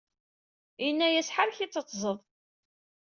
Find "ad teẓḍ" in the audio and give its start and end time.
1.79-2.19